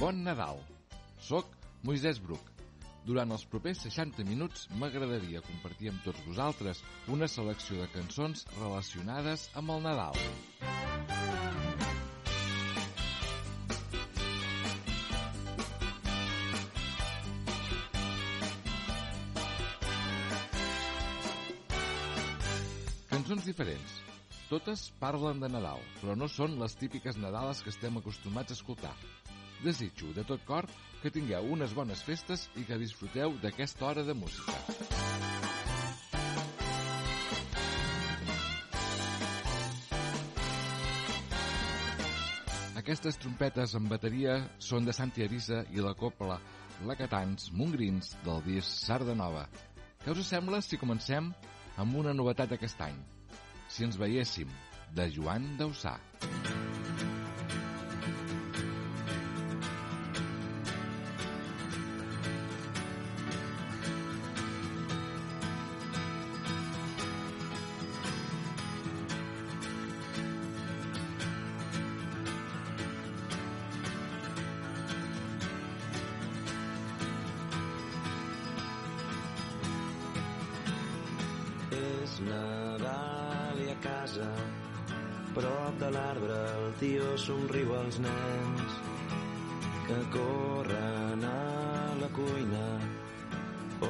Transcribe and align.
Bon 0.00 0.16
Nadal! 0.24 0.56
Soc 1.20 1.50
Moisès 1.84 2.16
Bruc. 2.24 2.46
Durant 3.04 3.34
els 3.34 3.42
propers 3.52 3.82
60 3.84 4.24
minuts 4.24 4.62
m'agradaria 4.80 5.42
compartir 5.44 5.90
amb 5.90 6.00
tots 6.06 6.22
vosaltres 6.24 6.80
una 7.16 7.28
selecció 7.28 7.76
de 7.82 7.88
cançons 7.92 8.46
relacionades 8.54 9.44
amb 9.60 9.74
el 9.74 9.84
Nadal. 9.84 10.16
Cançons 23.12 23.44
diferents. 23.52 24.00
Totes 24.48 24.88
parlen 25.04 25.44
de 25.44 25.52
Nadal, 25.52 25.84
però 26.00 26.16
no 26.16 26.32
són 26.40 26.56
les 26.64 26.72
típiques 26.80 27.20
Nadales 27.20 27.60
que 27.60 27.76
estem 27.76 28.00
acostumats 28.00 28.56
a 28.56 28.58
escoltar. 28.62 28.96
Desitjo 29.64 30.14
de 30.16 30.24
tot 30.24 30.44
cor 30.48 30.66
que 31.02 31.10
tingueu 31.12 31.50
unes 31.52 31.74
bones 31.76 32.00
festes 32.04 32.46
i 32.56 32.64
que 32.68 32.78
disfruteu 32.80 33.34
d'aquesta 33.42 33.86
hora 33.88 34.04
de 34.04 34.14
música. 34.16 34.54
Aquestes 42.80 43.20
trompetes 43.20 43.76
amb 43.76 43.92
bateria 43.92 44.38
són 44.58 44.88
de 44.88 44.94
Santi 44.96 45.26
Arisa 45.26 45.60
i 45.76 45.84
la 45.84 45.92
copla 45.94 46.40
Lacatans 46.88 47.50
Mongrins 47.52 48.14
del 48.24 48.40
disc 48.48 48.80
Sarda 48.86 49.14
Nova. 49.14 49.44
Què 50.00 50.16
us 50.16 50.24
sembla 50.32 50.62
si 50.64 50.80
comencem 50.80 51.28
amb 51.76 52.00
una 52.00 52.16
novetat 52.16 52.54
d'aquest 52.54 52.80
any? 52.88 52.96
Si 53.68 53.84
ens 53.84 54.00
veiéssim, 54.00 54.48
de 54.96 55.10
Joan 55.12 55.52
Dausà. 55.60 55.98
És 56.24 56.69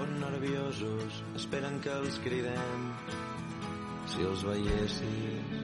on 0.00 0.12
nerviosos 0.22 1.22
esperen 1.36 1.80
que 1.84 1.92
els 2.02 2.20
cridem. 2.24 2.86
Si 4.10 4.24
els 4.26 4.44
veiessis 4.48 5.59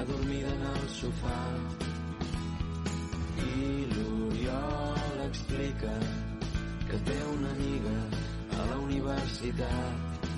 adormida 0.00 0.48
en 0.48 0.62
el 0.72 0.84
sofà. 0.96 1.38
I 3.46 3.64
l'Oriol 3.92 5.20
explica 5.26 5.94
que 6.88 7.00
té 7.08 7.18
una 7.34 7.50
amiga 7.56 7.96
a 8.58 8.68
la 8.70 8.78
universitat. 8.86 10.28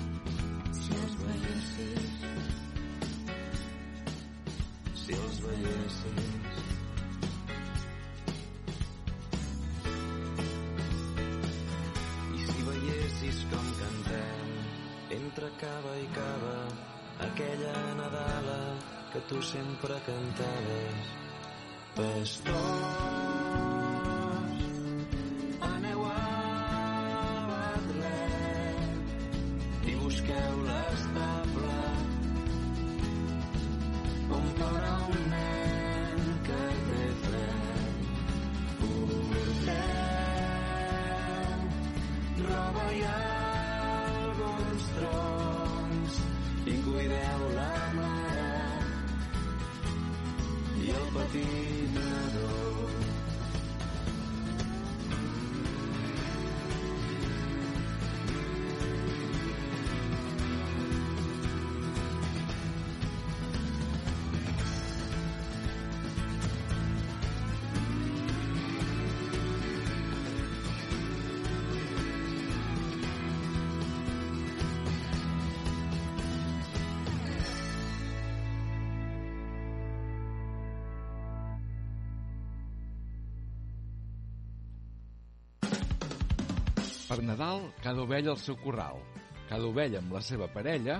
Si 0.81 0.99
els 1.03 1.15
veiessis, 1.21 2.12
sempre 19.43 19.93
cantaves 20.05 21.07
pastors 21.95 22.92
Nadal, 87.23 87.67
cada 87.83 88.03
ovella 88.03 88.33
al 88.33 88.39
seu 88.41 88.57
corral, 88.63 88.99
cada 89.49 89.65
ovella 89.67 89.99
amb 90.01 90.13
la 90.15 90.21
seva 90.21 90.47
parella 90.51 90.99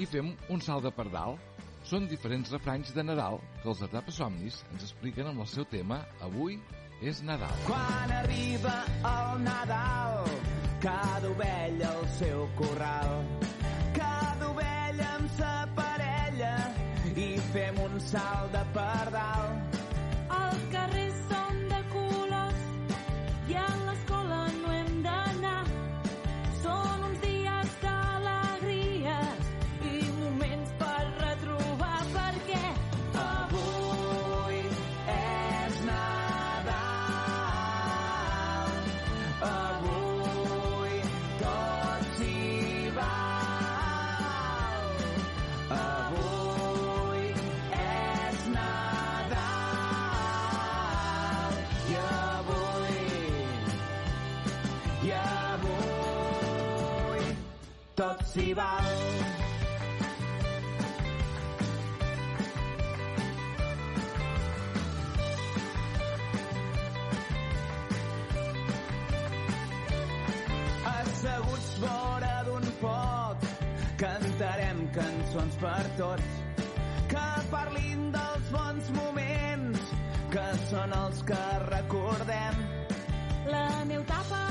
i 0.00 0.06
fem 0.06 0.32
un 0.50 0.62
salt 0.64 0.86
de 0.86 0.92
pardal. 0.94 1.38
Són 1.86 2.06
diferents 2.10 2.50
refranys 2.52 2.92
de 2.96 3.02
Nadal 3.06 3.38
que 3.62 3.70
els 3.72 3.80
atrapasomnis 3.86 4.60
ens 4.72 4.84
expliquen 4.84 5.30
amb 5.30 5.44
el 5.44 5.48
seu 5.48 5.64
tema 5.70 6.02
Avui 6.26 6.58
és 7.00 7.22
Nadal. 7.24 7.54
Quan 7.68 8.12
arriba 8.18 8.74
el 9.12 9.42
Nadal, 9.46 10.28
cada 10.84 11.30
ovella 11.30 11.94
al 11.94 12.06
seu 12.18 12.44
corral. 12.60 13.16
Cada 13.96 14.50
ovella 14.52 15.08
amb 15.16 15.32
sa 15.38 15.54
parella 15.76 16.54
i 17.16 17.32
fem 17.54 17.80
un 17.88 17.98
salt 18.12 18.52
de 18.56 18.64
pardal. 18.76 19.59
S'hi 58.32 58.52
val. 58.54 58.84
asseguts 70.90 71.72
vora 71.82 72.36
d'un 72.46 72.68
foc 72.82 73.48
cantarem 74.02 74.84
cançons 74.94 75.58
per 75.64 75.82
tots 75.98 76.38
que 77.10 77.26
parlin 77.56 78.06
dels 78.14 78.54
bons 78.54 78.92
moments 79.00 79.90
que 80.36 80.46
són 80.70 80.94
els 81.02 81.26
que 81.32 81.42
recordem 81.66 82.64
la 83.50 83.66
neu 83.90 84.06
tapa 84.14 84.49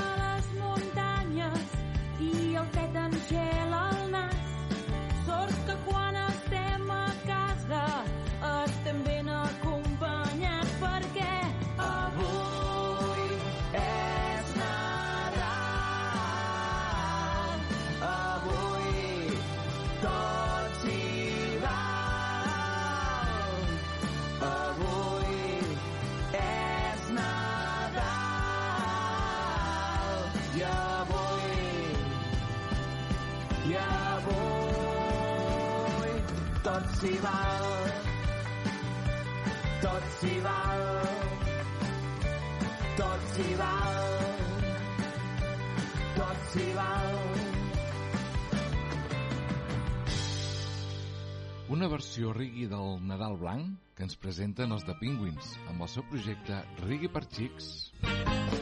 avui 34.07 34.89
tot 36.63 36.85
s'hi 36.99 37.15
val. 37.23 37.67
Tot 39.81 40.03
s'hi 40.19 40.35
val. 40.43 40.83
Tot 42.99 43.21
s'hi 43.33 43.55
val. 43.61 43.99
Tot 46.17 46.37
s'hi 46.51 46.67
val. 46.75 47.17
Una 51.69 51.87
versió 51.87 52.33
rigui 52.33 52.65
del 52.67 52.97
Nadal 53.07 53.37
Blanc 53.39 53.93
que 53.95 54.03
ens 54.07 54.15
presenten 54.19 54.71
els 54.75 54.85
de 54.87 54.95
Penguins 54.99 55.53
amb 55.69 55.83
el 55.85 55.89
seu 55.95 56.03
projecte 56.11 56.63
Rigui 56.87 57.11
per 57.13 57.23
Xics. 57.29 57.69
blanc 58.03 58.58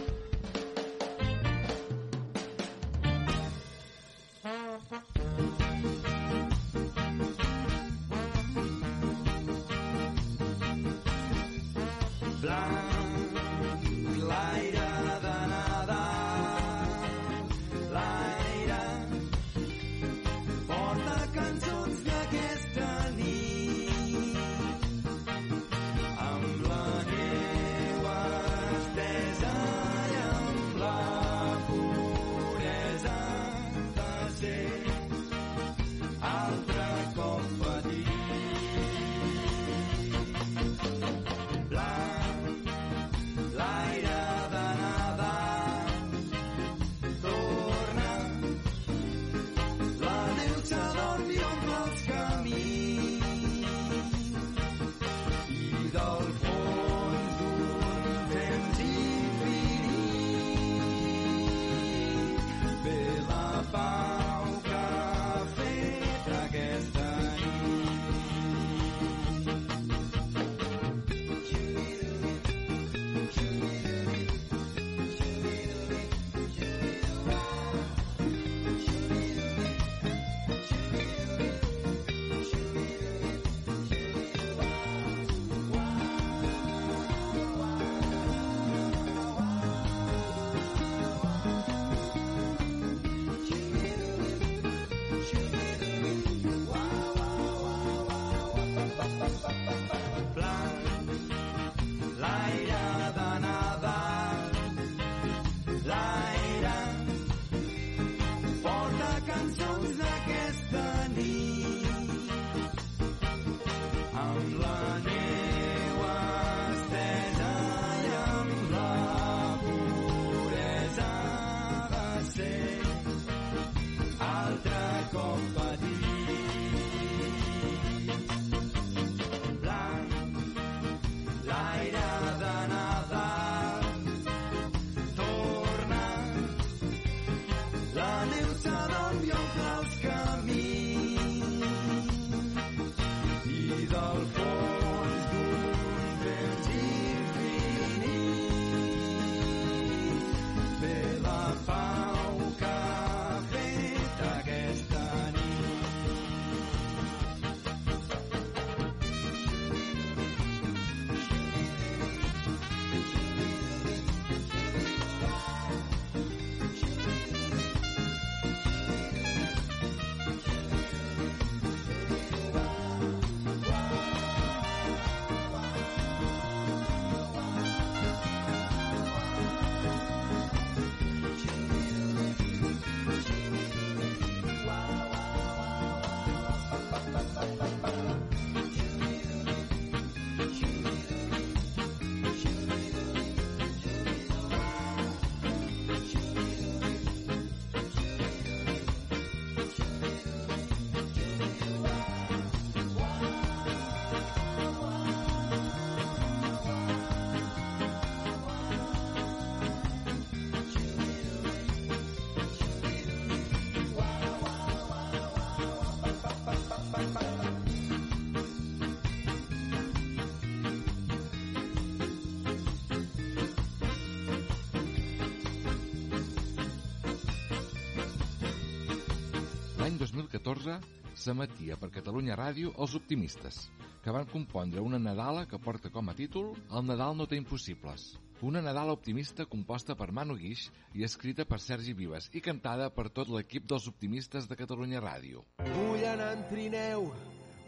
2014 230.57 230.95
s'emetia 231.17 231.77
per 231.77 231.89
Catalunya 231.93 232.35
Ràdio 232.37 232.71
Els 232.81 232.93
Optimistes, 232.97 233.57
que 234.03 234.13
van 234.13 234.27
compondre 234.29 234.81
una 234.81 234.99
Nadala 234.99 235.45
que 235.49 235.59
porta 235.61 235.89
com 235.93 236.09
a 236.09 236.15
títol 236.17 236.53
El 236.71 236.85
Nadal 236.85 237.17
no 237.17 237.27
té 237.27 237.37
impossibles. 237.37 238.15
Una 238.41 238.61
Nadala 238.61 238.93
optimista 238.93 239.47
composta 239.49 239.95
per 239.97 240.11
Manu 240.11 240.37
Guix 240.37 240.67
i 240.93 241.03
escrita 241.03 241.45
per 241.45 241.59
Sergi 241.61 241.93
Vives 241.97 242.29
i 242.33 242.41
cantada 242.41 242.89
per 242.93 243.09
tot 243.09 243.29
l'equip 243.33 243.65
dels 243.69 243.87
Optimistes 243.89 244.49
de 244.49 244.57
Catalunya 244.57 245.01
Ràdio. 245.01 245.43
Vull 245.65 246.05
anar 246.05 246.33
en 246.37 246.45
trineu 246.49 247.09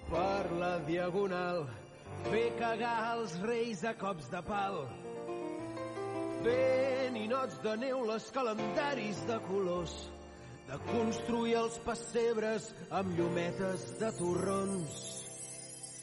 per 0.10 0.52
la 0.54 0.76
diagonal, 0.86 1.66
fer 2.30 2.48
cagar 2.60 3.00
els 3.16 3.36
reis 3.42 3.84
a 3.86 3.96
cops 3.98 4.30
de 4.34 4.44
pal. 4.46 4.86
Fer 6.46 7.10
ninots 7.14 7.58
de 7.66 7.76
neu, 7.82 8.06
les 8.08 8.30
calendaris 8.32 9.26
de 9.28 9.42
colors, 9.50 9.98
de 10.70 10.78
construir 10.86 11.56
els 11.58 11.78
pessebres 11.86 12.68
amb 12.94 13.16
llumetes 13.18 13.86
de 14.02 14.10
torrons. 14.20 14.98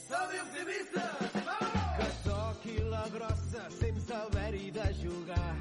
Som 0.06 0.32
optimistes! 0.40 1.36
Que 1.98 2.08
toqui 2.24 2.74
la 2.90 3.04
grossa 3.14 3.66
sense 3.76 4.16
haver-hi 4.16 4.72
de 4.74 4.88
jugar. 4.98 5.52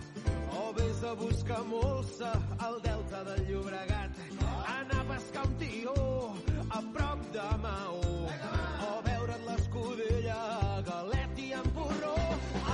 O 0.62 0.72
vés 0.78 1.04
a 1.04 1.14
buscar 1.20 1.62
molsa 1.70 2.32
al 2.68 2.82
delta 2.82 3.22
del 3.30 3.46
Llobregat. 3.52 4.20
Anar 4.74 5.02
a 5.04 5.08
pescar 5.14 5.46
un 5.48 5.56
tió 5.62 5.96
a 6.70 6.82
prop 6.98 7.24
de 7.38 7.48
Maó. 7.62 8.02
O 8.90 8.92
veure't 9.06 9.48
l'escudella 9.52 10.42
a 10.72 10.82
galet 10.90 11.46
i 11.46 11.52
en 11.62 11.72
porró. 11.78 12.18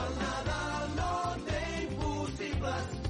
El 0.01 0.17
Nadal 0.23 0.91
no 0.95 1.13
té 1.49 1.63
impossibles. 1.89 3.00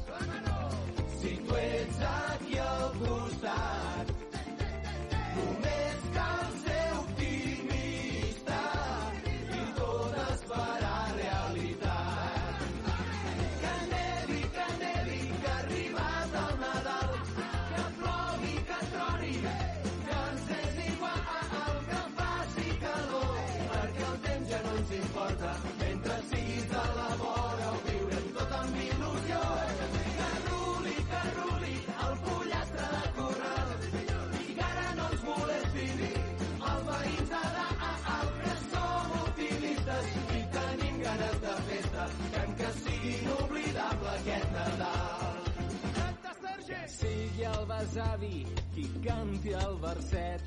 Sigui 46.88 47.44
el 47.44 47.66
besavi 47.70 48.46
qui 48.74 48.86
canti 49.06 49.54
el 49.54 49.78
verset. 49.82 50.42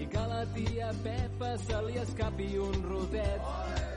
I 0.00 0.06
que 0.06 0.24
la 0.32 0.44
tia 0.54 0.90
Pepa 1.04 1.56
se 1.58 1.80
li 1.86 1.98
escapi 2.00 2.50
un 2.58 2.82
rotet. 2.88 3.48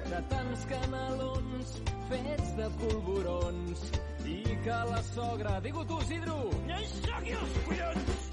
De 0.10 0.22
tants 0.32 0.66
canelons 0.72 1.74
fets 2.12 2.54
de 2.60 2.70
polvorons. 2.82 3.90
I 4.26 4.40
que 4.64 4.80
la 4.92 5.02
sogra, 5.14 5.60
digue 5.62 5.86
tu, 5.88 6.00
Isidro, 6.06 6.40
lleixaqui 6.68 7.36
els 7.42 7.60
collons! 7.68 8.33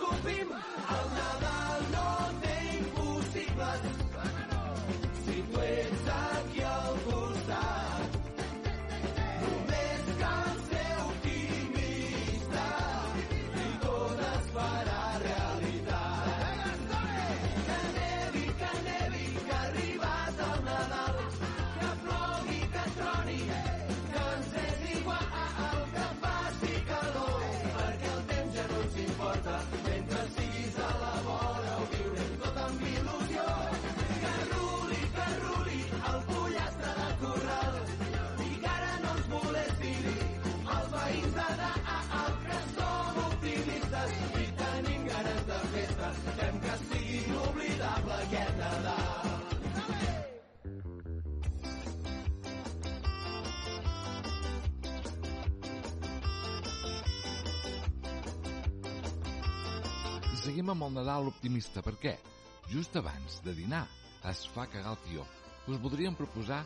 Escopim. 0.00 0.48
El 0.50 1.06
Nadal 1.14 1.59
seguim 60.50 60.70
amb 60.72 60.82
el 60.82 60.96
Nadal 60.96 61.28
optimista. 61.30 61.82
Per 61.86 61.94
què? 62.02 62.16
Just 62.72 62.96
abans 62.98 63.38
de 63.44 63.54
dinar 63.54 63.84
es 64.30 64.42
fa 64.50 64.66
cagar 64.70 64.96
el 64.96 65.02
tió. 65.04 65.26
Us 65.70 65.78
voldríem 65.78 66.16
proposar 66.18 66.64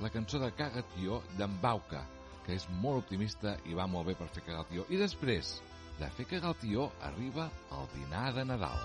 la 0.00 0.10
cançó 0.12 0.40
de 0.40 0.48
Caga 0.56 0.82
Tió 0.94 1.20
d'en 1.36 1.58
Bauca, 1.60 2.00
que 2.46 2.56
és 2.56 2.64
molt 2.80 3.04
optimista 3.04 3.56
i 3.68 3.76
va 3.76 3.88
molt 3.90 4.08
bé 4.08 4.16
per 4.16 4.30
fer 4.32 4.44
cagar 4.46 4.64
el 4.64 4.70
tió. 4.72 4.88
I 4.88 5.00
després 5.02 5.58
de 6.00 6.08
fer 6.16 6.28
cagar 6.32 6.54
el 6.54 6.60
tió 6.62 6.88
arriba 7.10 7.50
el 7.76 7.90
dinar 7.98 8.30
de 8.38 8.48
Nadal. 8.48 8.80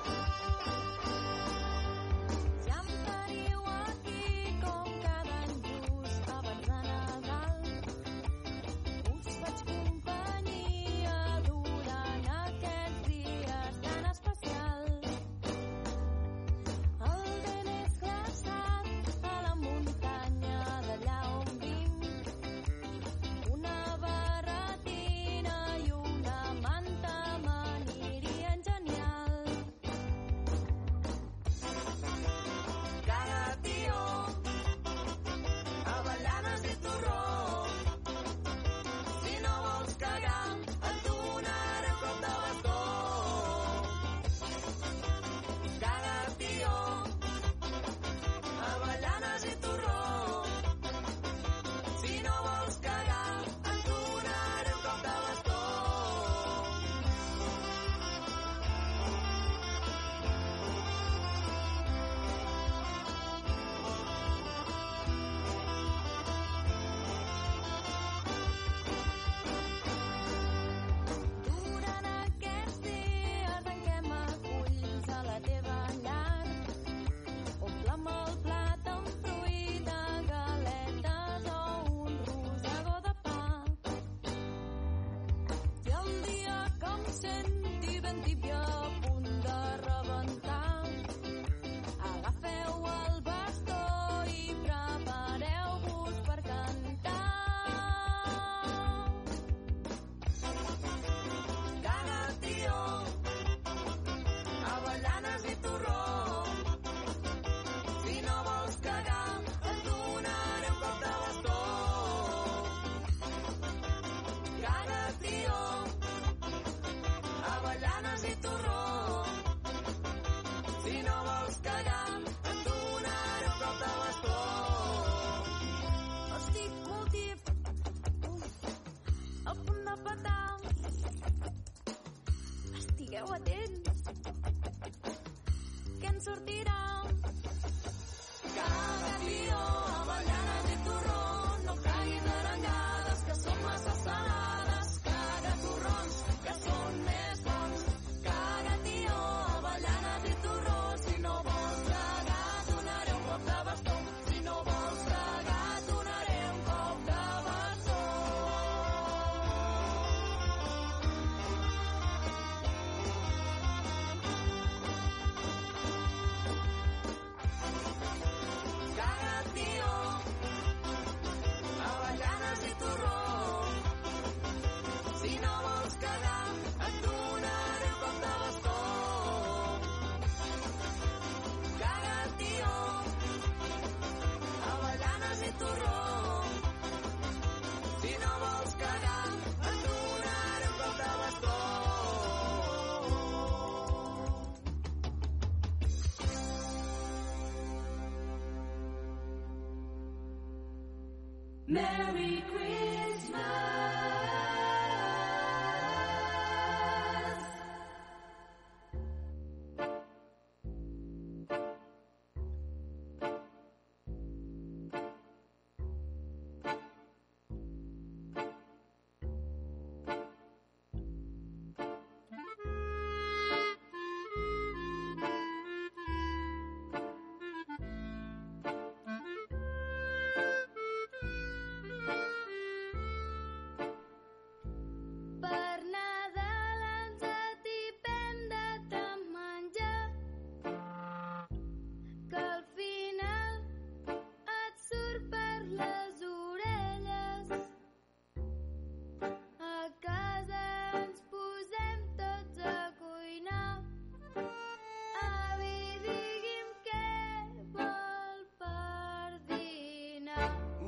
Merry 201.72 202.44
Christmas. 202.50 202.61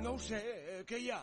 No 0.04 0.18
ho 0.18 0.20
sé, 0.20 0.36
eh, 0.36 0.82
què 0.84 0.98
hi 1.00 1.12
ha? 1.16 1.22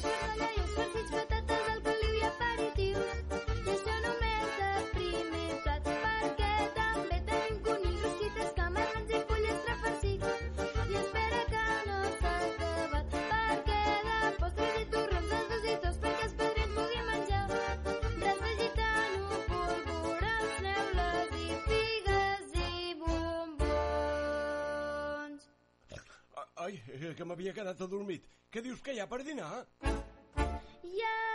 Thank 0.00 0.42
you. 0.42 0.47
Ai, 26.68 26.76
que 27.16 27.24
m'havia 27.24 27.54
quedat 27.56 27.80
adormit. 27.86 28.26
Què 28.52 28.60
dius 28.64 28.84
que 28.84 28.92
hi 28.92 29.00
ha 29.00 29.08
per 29.08 29.22
dinar? 29.24 29.52
Hi 30.84 31.00
ha 31.00 31.27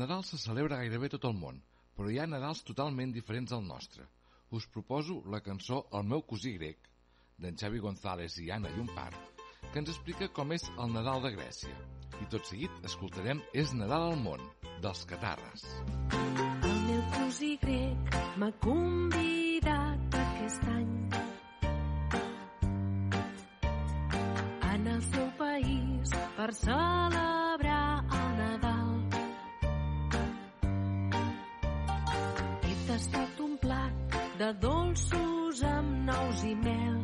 Nadal 0.00 0.22
se 0.24 0.38
celebra 0.40 0.78
gairebé 0.80 1.10
tot 1.12 1.26
el 1.28 1.34
món, 1.36 1.58
però 1.92 2.08
hi 2.08 2.16
ha 2.20 2.24
Nadals 2.26 2.62
totalment 2.64 3.10
diferents 3.12 3.52
al 3.52 3.66
nostre. 3.66 4.06
Us 4.56 4.64
proposo 4.72 5.18
la 5.28 5.42
cançó 5.44 5.82
El 5.98 6.06
meu 6.08 6.22
cosí 6.30 6.54
grec, 6.56 6.86
d'en 7.36 7.58
Xavi 7.60 7.82
González 7.84 8.38
i 8.40 8.48
Anna 8.54 8.70
Llompart, 8.72 9.42
que 9.68 9.82
ens 9.82 9.90
explica 9.92 10.30
com 10.32 10.54
és 10.56 10.64
el 10.78 10.94
Nadal 10.94 11.20
de 11.26 11.34
Grècia. 11.34 11.74
I 12.16 12.28
tot 12.32 12.48
seguit 12.48 12.88
escoltarem 12.88 13.42
És 13.52 13.74
Nadal 13.76 14.06
al 14.14 14.16
món, 14.22 14.40
dels 14.80 15.04
Catarres. 15.10 15.66
El 16.16 16.80
meu 16.86 17.02
cosí 17.18 17.52
grec 17.60 18.16
m'ha 18.40 18.50
convidat 18.64 20.16
aquest 20.22 20.64
any 20.78 20.96
en 24.72 24.88
el 24.96 25.04
seu 25.12 25.28
país 25.44 26.16
per 26.40 26.48
celebrar 26.64 27.49
dolços 34.52 35.62
amb 35.62 36.06
nous 36.08 36.44
i 36.44 36.54
mel. 36.64 36.98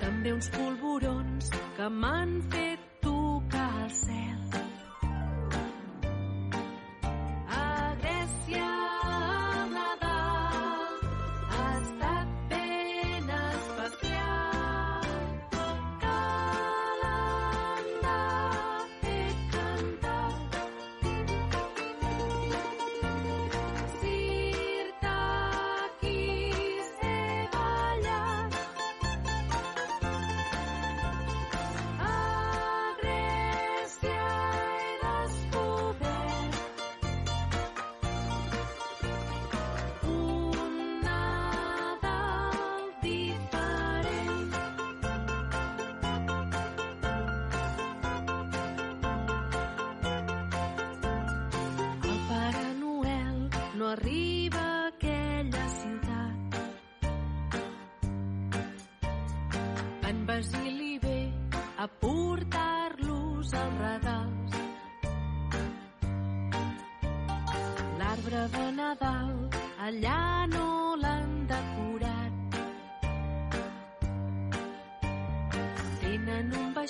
També 0.00 0.32
uns 0.36 0.50
polvorons 0.56 1.52
que 1.76 1.88
m'han 2.00 2.36
fet 2.54 2.90
tocar 3.02 3.70
el 3.84 3.94
cel. 4.02 4.29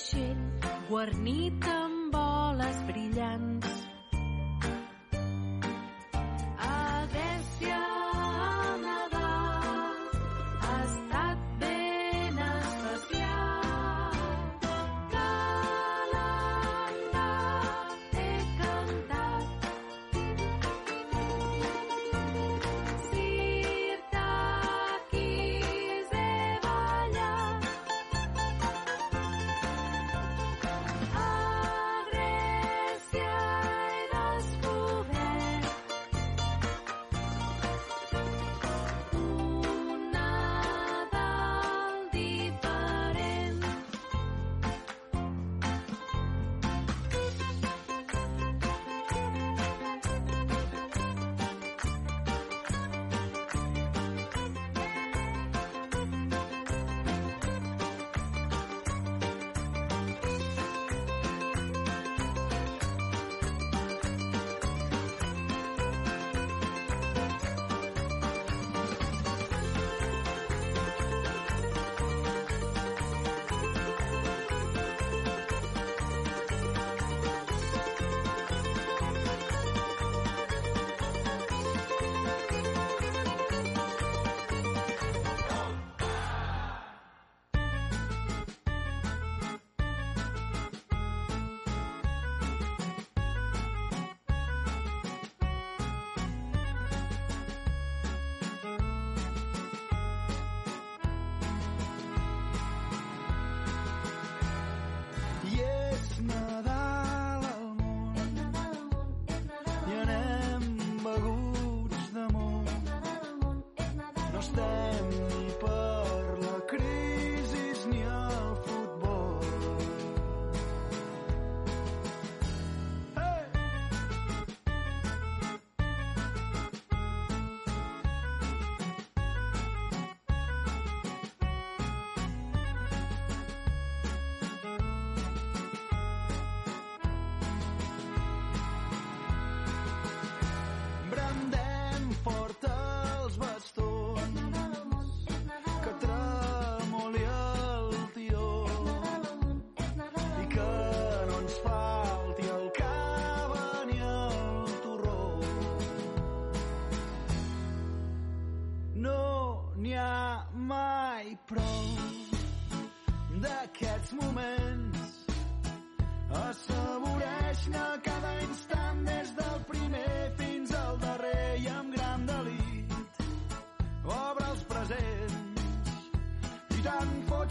Vaixell 0.01 0.41
guarnit 0.89 1.65
amb 1.69 1.80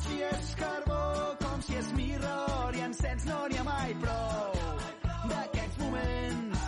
si 0.03 0.21
és 0.23 0.49
carbó, 0.59 0.99
com 1.43 1.61
si 1.65 1.75
és 1.79 1.91
mirra, 1.97 2.35
i 2.77 2.81
encens 2.87 3.25
no 3.29 3.39
n'hi 3.47 3.59
ha 3.59 3.65
mai 3.67 3.93
prou. 4.03 4.59
D'aquests 5.31 5.79
moments, 5.81 6.65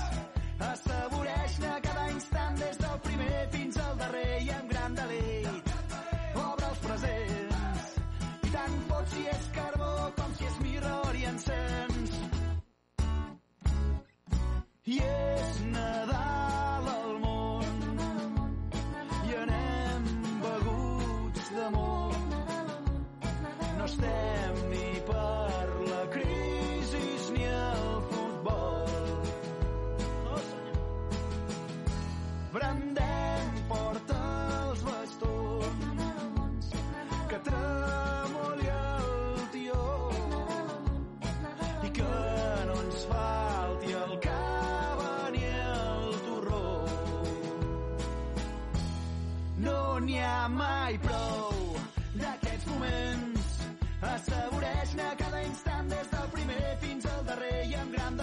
assaboreix-ne 0.71 1.73
cada 1.87 2.07
instant 2.15 2.59
des 2.63 2.81
del 2.83 2.99
primer 3.07 3.39
fins 3.55 3.79
al 3.85 3.97
darrer 4.01 4.33
i 4.47 4.51
amb 4.57 4.73
gran 4.73 4.97
delit. 4.99 5.71
Obre 6.45 6.71
els 6.71 6.83
presents, 6.87 7.95
i 8.49 8.53
tant 8.57 8.77
pot 8.91 9.15
si 9.15 9.27
és 9.35 9.49
carbó, 9.59 9.93
com 10.19 10.35
si 10.39 10.49
és 10.51 10.59
mirra, 10.67 10.97
i 11.21 11.25
encens. 11.33 12.19
I 14.91 14.99
és 15.07 15.61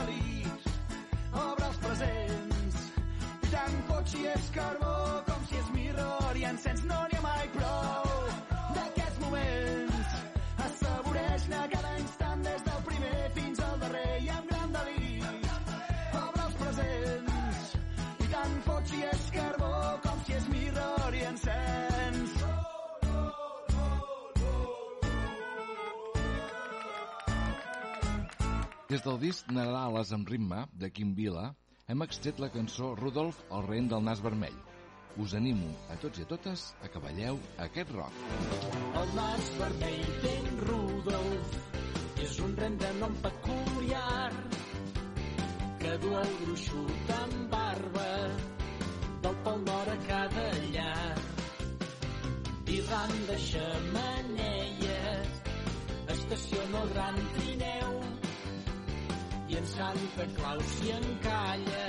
delit. 0.08 0.68
Obre 1.32 1.68
presents 1.82 2.80
i 3.44 3.52
tant 3.52 3.78
pot 3.90 4.08
si 4.12 4.24
és 4.32 4.50
carbó 4.54 4.94
com 5.28 5.46
si 5.50 5.60
és 5.60 5.70
mirror 5.76 6.40
i 6.40 6.44
encens. 6.50 6.84
No 6.90 7.00
n'hi 7.06 7.20
ha 7.20 7.24
mai 7.24 7.48
prou 7.56 8.28
d'aquests 8.76 9.20
moments. 9.24 10.16
Assaboreix-ne 10.68 11.64
cada 11.76 11.94
instant 12.02 12.44
des 12.48 12.66
del 12.70 12.84
primer 12.90 13.30
fins 13.38 13.57
Des 28.88 29.02
del 29.04 29.18
disc 29.20 29.50
Nadales 29.52 30.10
amb 30.16 30.30
ritme, 30.32 30.62
de 30.82 30.88
Quim 30.88 31.10
Vila, 31.16 31.42
hem 31.92 32.04
extret 32.04 32.38
la 32.40 32.48
cançó 32.52 32.94
Rudolf, 32.96 33.42
el 33.56 33.66
rent 33.66 33.90
del 33.90 34.00
nas 34.06 34.22
vermell. 34.24 34.54
Us 35.20 35.34
animo 35.36 35.68
a 35.92 35.96
tots 36.04 36.22
i 36.22 36.24
a 36.24 36.28
totes 36.30 36.62
a 36.86 36.88
que 36.94 37.02
balleu 37.04 37.36
aquest 37.66 37.92
rock. 37.92 38.22
El 39.02 39.12
nas 39.18 39.50
vermell 39.58 40.08
ben 40.22 40.48
Rudolf 40.62 41.52
és 42.24 42.40
un 42.46 42.56
ren 42.62 42.80
de 42.80 42.94
nom 43.02 43.20
peculiar 43.26 44.32
que 45.84 45.92
du 46.06 46.16
el 46.22 46.34
gruixut 46.40 47.14
amb 47.18 47.38
barba 47.52 48.10
del 49.26 49.40
Pol 49.44 49.64
Nord 49.68 49.96
a 49.98 50.00
cada 50.08 50.50
llar. 50.72 51.12
I 52.72 52.80
ran 52.88 53.18
de 53.28 53.38
xamaneies 53.52 55.40
estaciona 56.16 56.86
el 56.86 56.94
gran 56.96 57.26
trineu 57.36 58.07
i 59.48 59.56
en 59.56 59.66
Santa 59.66 60.24
Claus 60.36 60.72
s'hi 60.76 60.90
encalla 60.92 61.84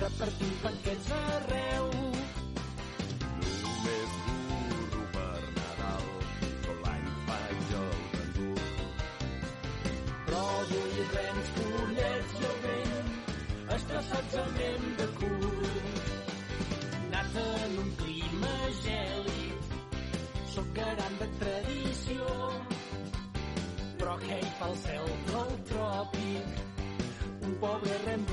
repartint 0.00 0.56
paquets 0.62 1.12
arreu. 1.18 1.86
Només 3.44 4.16
burro 4.24 5.04
per 5.14 5.40
Nadal, 5.58 6.08
tot 6.66 6.82
l'any 6.86 7.06
faig 7.28 7.72
el 7.78 7.94
gandul. 8.16 8.60
Però 10.26 10.44
vull 10.72 10.98
rens, 11.14 11.54
pollets 11.60 12.36
i 12.40 12.44
el 12.50 12.60
vent, 12.66 13.14
estressats 13.78 14.36
anem 14.44 14.86
de 15.00 15.08
cul. 15.22 15.48
Nat 17.14 17.40
en 17.46 17.80
un 17.86 17.90
clima 18.02 18.54
gèlid, 18.82 19.74
sóc 20.56 20.70
garan 20.82 21.18
de 21.24 21.32
tradició, 21.40 22.30
però 24.12 24.20
què 24.28 24.38
hi 24.44 24.48
fa 24.58 24.66
el 24.68 24.74
cel 24.80 25.06
del 25.28 25.52
tròpic? 25.70 26.60
Un 27.48 27.54
pobre 27.62 27.98
ren 28.04 28.26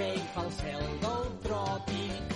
què 0.00 0.08
hi 0.16 0.20
fa 0.34 0.42
el 0.46 0.52
cel 0.56 0.84
del 1.02 1.26
tròpic? 1.44 2.30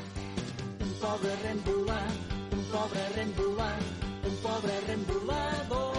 Un 0.85 0.91
pobre 1.01 1.37
ren 1.45 1.61
volant, 1.69 2.19
un 2.57 2.65
pobre 2.73 3.05
ren 3.15 3.33
volant, 3.39 3.87
un 4.29 4.35
pobre 4.43 4.75
ren 4.89 5.07
volador. 5.09 5.97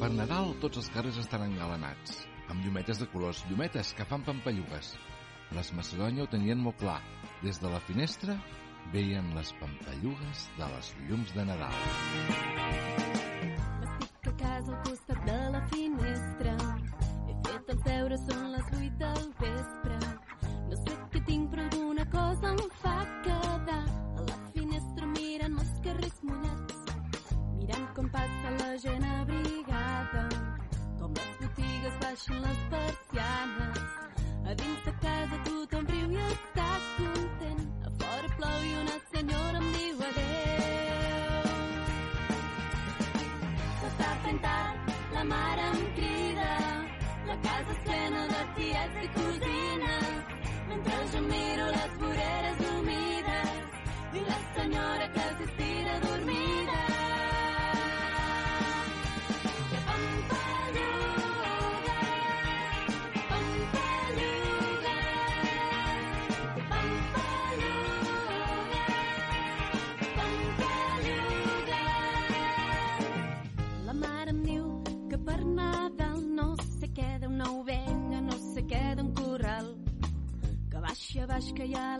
Per 0.00 0.10
Nadal 0.14 0.54
tots 0.62 0.80
els 0.80 0.88
carrers 0.94 1.20
estan 1.20 1.44
engalanats, 1.50 2.16
amb 2.48 2.64
llumetes 2.64 3.02
de 3.02 3.10
colors, 3.12 3.42
llumetes 3.50 3.92
que 3.98 4.08
fan 4.08 4.24
pampallugues. 4.24 4.94
Les 5.58 5.72
Macedònia 5.76 6.24
ho 6.24 6.32
tenien 6.32 6.64
molt 6.64 6.80
clar. 6.80 7.02
Des 7.44 7.60
de 7.60 7.68
la 7.68 7.82
finestra 7.84 8.38
veien 8.96 9.28
les 9.36 9.52
pampallugues 9.60 10.48
de 10.56 10.72
les 10.72 10.92
llums 11.10 11.36
de 11.36 11.44
Nadal. 11.50 11.76
Estic 13.84 14.32
a 14.32 14.36
casa 14.40 14.72
al 14.72 14.82
costat 14.88 15.24
de 15.28 15.40
la 15.58 15.64
finestra. 15.74 16.56
He 17.28 17.40
fet 17.50 17.74
els 17.76 17.88
deures, 17.92 18.28
són 18.30 18.45
baixen 32.16 32.40
les 32.40 32.60
persianes. 32.70 33.78
A 34.48 34.54
dins 34.54 34.84
de 34.84 34.92
casa 35.02 35.38
tothom 35.44 35.84
riu 35.90 36.12
i 36.14 36.20
està 36.26 36.68
content. 36.96 37.60
A 37.88 37.90
fora 38.00 38.30
plou 38.38 38.64
i 38.68 38.72
una 38.82 38.96
senyora 39.10 39.60
em 39.60 39.68
diu 39.74 40.00
adeu. 40.08 41.50
S'està 43.82 44.10
fent 44.24 44.40
tard, 44.46 44.90
la 45.18 45.24
mare 45.34 45.68
em 45.74 45.84
crida. 46.00 46.50
La 47.28 47.38
casa 47.48 47.76
és 47.76 47.84
plena 47.90 48.26
de 48.32 48.42
tiets 48.60 49.04
i 49.04 49.12
cosines. 49.18 50.36
Mentre 50.72 51.04
jo 51.12 51.24
miro 51.28 51.70
les 51.76 51.96
baixi 81.52 81.74
a 81.74 81.95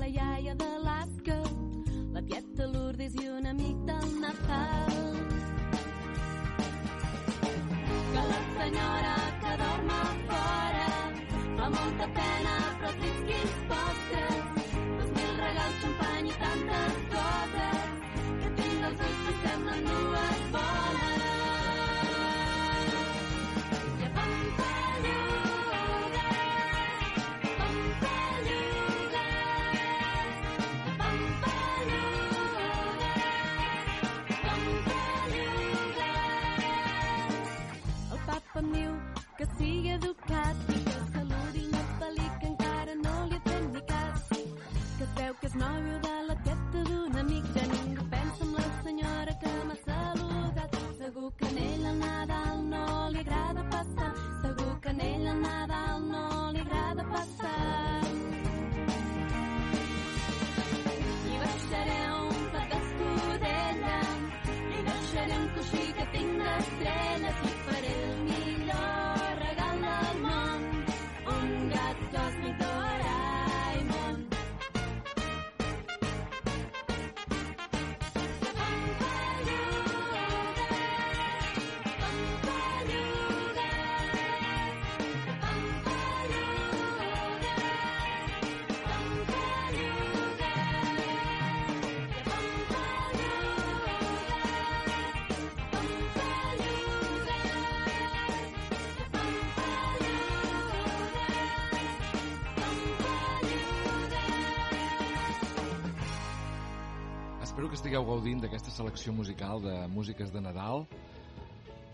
Espero 107.66 107.74
que 107.74 107.82
estigueu 107.82 108.04
gaudint 108.06 108.38
d'aquesta 108.44 108.70
selecció 108.70 109.10
musical 109.12 109.58
de 109.58 109.72
músiques 109.90 110.28
de 110.30 110.38
Nadal 110.38 110.84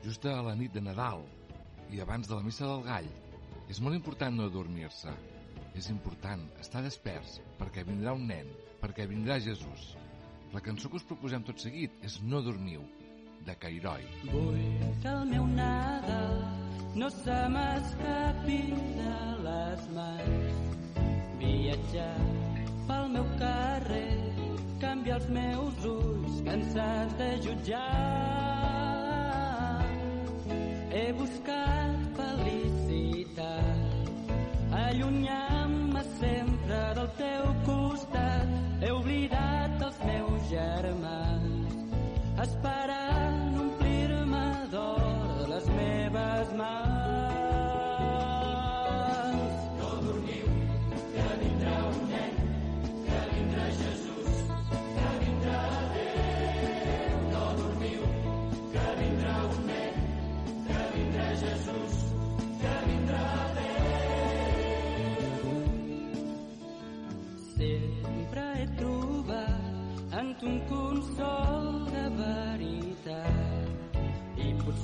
just 0.04 0.26
a 0.28 0.34
la 0.44 0.52
nit 0.52 0.74
de 0.74 0.82
Nadal 0.84 1.22
i 1.88 2.00
abans 2.04 2.28
de 2.28 2.34
la 2.36 2.44
missa 2.44 2.66
del 2.68 2.82
gall. 2.84 3.08
És 3.72 3.80
molt 3.80 3.96
important 3.96 4.36
no 4.36 4.50
dormir-se. 4.52 5.14
És 5.72 5.88
important 5.88 6.42
estar 6.60 6.82
desperts 6.84 7.38
perquè 7.56 7.86
vindrà 7.88 8.12
un 8.12 8.26
nen, 8.28 8.50
perquè 8.82 9.06
vindrà 9.08 9.38
Jesús. 9.40 9.94
La 10.52 10.60
cançó 10.60 10.90
que 10.92 11.00
us 11.00 11.08
proposem 11.08 11.40
tot 11.48 11.64
seguit 11.64 11.96
és 12.04 12.18
No 12.20 12.42
dormiu, 12.44 12.84
de 13.48 13.56
Cairoi. 13.56 14.04
Vull 14.28 14.60
que 15.00 15.08
el 15.08 15.24
meu 15.32 15.48
Nadal 15.56 16.36
no 17.00 17.08
se 17.16 17.38
m'escapi 17.56 18.60
de 19.00 19.16
les 19.48 19.88
mans. 19.96 21.00
Viatjar 21.40 22.12
pel 22.92 23.08
meu 23.16 23.24
carrer, 23.40 24.31
canviar 24.82 25.16
els 25.20 25.28
meus 25.30 25.84
ulls 25.86 26.38
cansats 26.46 27.14
de 27.20 27.30
jutjar. 27.44 27.88
He 30.92 31.04
buscat 31.18 32.18
felicitat, 32.18 33.46
allunyant-me 34.82 36.02
sempre 36.18 36.80
del 36.98 37.10
teu 37.20 37.44
costat. 37.68 38.56
He 38.82 38.90
oblidat 38.98 39.86
els 39.88 39.98
meus 40.08 40.50
germans, 40.50 41.78
esperant 42.46 42.91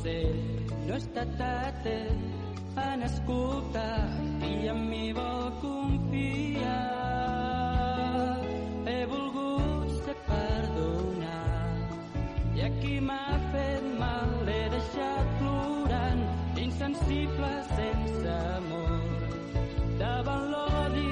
potser 0.09 0.35
no 0.87 0.95
he 0.95 0.99
estat 0.99 1.41
atent 1.41 2.21
en 2.77 3.03
escoltar 3.03 4.09
qui 4.41 4.69
en 4.69 4.91
mi 4.91 5.13
vol 5.13 5.51
confiar. 5.61 6.77
He 8.87 9.05
volgut 9.13 9.91
ser 10.05 10.17
perdonat 10.29 11.89
i 12.57 12.61
a 12.69 12.71
qui 12.81 12.95
m'ha 13.01 13.39
fet 13.53 13.85
mal 14.01 14.29
l'he 14.47 14.63
deixat 14.75 15.27
plorant, 15.41 16.23
insensible 16.57 17.53
sense 17.77 18.29
amor, 18.57 19.01
davant 19.99 20.45
l'odi, 20.53 21.08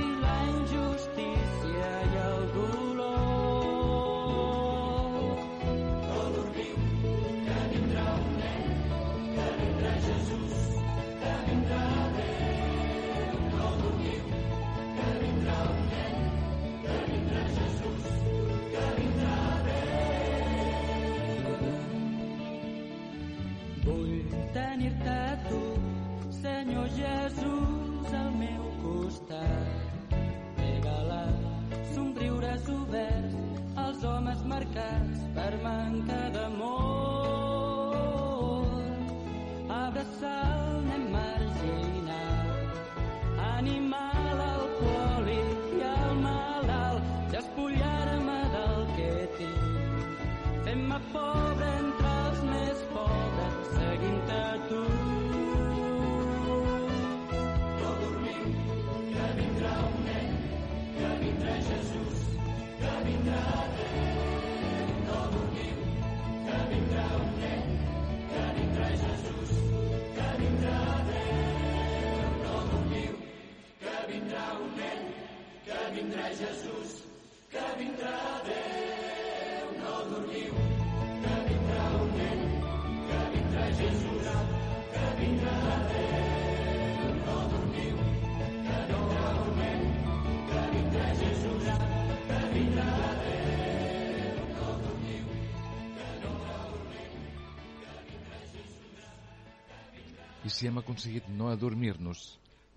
si 100.57 100.69
hem 100.69 100.79
aconseguit 100.81 101.27
no 101.37 101.51
adormir-nos, 101.53 102.23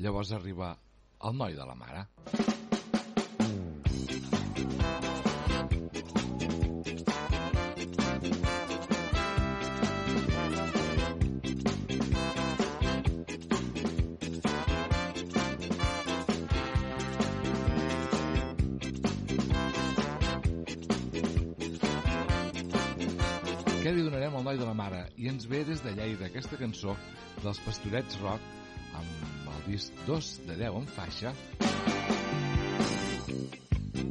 llavors 0.03 0.36
arriba 0.36 0.73
el 1.30 1.39
noi 1.43 1.55
de 1.61 1.71
la 1.71 1.80
mare. 1.84 2.07
Noi 24.49 24.57
de 24.57 24.65
la 24.65 24.73
mare? 24.73 24.99
I 25.21 25.27
ens 25.29 25.43
ve 25.45 25.59
des 25.61 25.77
de 25.85 25.91
Lleida 25.93 26.25
aquesta 26.25 26.57
cançó 26.57 26.95
dels 27.43 27.59
Pastorets 27.61 28.17
Rock 28.23 28.41
amb 28.97 29.51
el 29.53 29.61
disc 29.67 30.01
2 30.07 30.31
de 30.47 30.55
10 30.63 30.79
en 30.79 30.89
faixa 30.95 31.35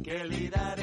Què 0.07 0.21
li 0.31 0.47
darem 0.53 0.78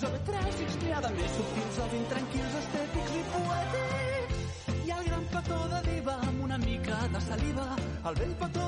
màgics 0.00 0.04
o 0.04 0.10
bé 0.10 0.20
tràgics. 0.28 0.76
N'hi 0.82 0.92
ha 0.92 1.00
de 1.00 1.10
més 1.16 1.34
subtils 1.36 1.78
o 1.78 1.88
ben 1.92 2.06
tranquils, 2.12 2.54
estètics 2.60 3.12
i 3.18 3.22
poètics. 3.34 4.38
Hi 4.84 4.94
el 4.96 5.04
gran 5.08 5.26
petó 5.34 5.60
de 5.74 5.82
diva 5.88 6.16
amb 6.28 6.44
una 6.44 6.58
mica 6.58 6.96
de 7.12 7.20
saliva, 7.20 7.66
el 8.08 8.14
vell 8.22 8.34
petó 8.40 8.59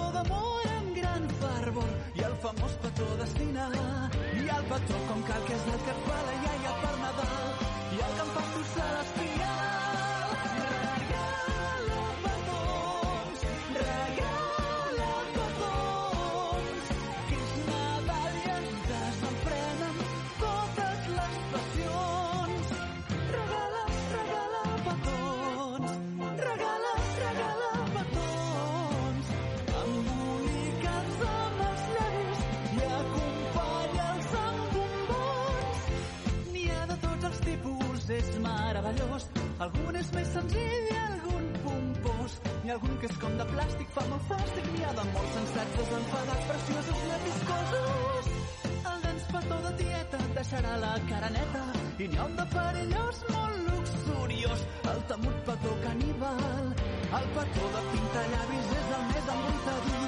meravellós. 38.46 39.28
Algun 39.66 39.98
és 40.00 40.10
més 40.16 40.32
senzill 40.36 40.88
i 40.90 40.96
algun 41.02 41.48
pompós. 41.64 42.38
Ha 42.46 42.74
algun 42.76 42.98
que 43.02 43.10
és 43.10 43.16
com 43.22 43.38
de 43.40 43.46
plàstic, 43.52 43.88
fa 43.96 44.04
molt 44.10 44.28
fàstic. 44.30 44.68
N'hi 44.74 44.84
ha 44.88 44.92
de 44.98 45.06
molt 45.12 45.30
sensats, 45.38 45.78
desenfadats, 45.80 46.44
preciosos, 46.50 47.06
llaviscosos. 47.10 48.30
El 48.92 49.02
dens 49.06 49.26
petó 49.32 49.60
de 49.66 49.72
tieta 49.82 50.22
et 50.26 50.36
deixarà 50.40 50.76
la 50.84 50.92
cara 51.10 51.32
neta 51.38 51.64
i 52.02 52.08
n'hi 52.08 52.18
ha 52.18 52.28
un 52.28 52.38
de 52.38 52.46
perillós 52.54 53.18
molt 53.30 53.58
luxuriós, 53.70 54.64
el 54.92 55.02
temut 55.12 55.42
petó 55.48 55.74
caníbal. 55.86 56.72
El 57.18 57.28
petó 57.36 57.74
de 57.76 57.82
pintallavis 57.92 58.72
és 58.80 58.96
el 58.98 59.04
més 59.12 59.34
embruntadís 59.36 60.01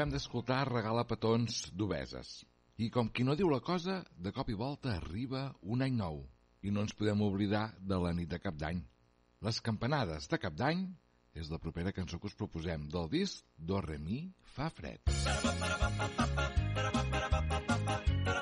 Acabem 0.00 0.16
d'escoltar 0.16 0.62
Regala 0.64 1.02
petons 1.04 1.56
d'obeses. 1.76 2.28
I 2.80 2.86
com 2.88 3.10
qui 3.12 3.20
no 3.20 3.34
diu 3.36 3.50
la 3.52 3.58
cosa, 3.60 3.98
de 4.16 4.32
cop 4.32 4.48
i 4.48 4.56
volta 4.56 4.94
arriba 4.94 5.42
un 5.74 5.84
any 5.84 5.92
nou. 5.98 6.22
I 6.64 6.72
no 6.72 6.86
ens 6.86 6.96
podem 6.96 7.20
oblidar 7.26 7.66
de 7.92 7.98
la 8.00 8.14
nit 8.16 8.32
de 8.32 8.40
cap 8.40 8.56
d'any. 8.56 8.80
Les 9.44 9.60
campanades 9.68 10.24
de 10.32 10.40
cap 10.40 10.56
d'any 10.56 10.88
és 11.36 11.52
la 11.52 11.60
propera 11.60 11.92
cançó 11.92 12.16
que 12.16 12.32
us 12.32 12.38
proposem 12.42 12.88
del 12.88 13.12
disc 13.12 13.44
Do 13.58 13.84
Re 13.84 14.00
Mi 14.00 14.22
Fa 14.56 14.72
Fred. 14.72 15.04
La 18.24 18.39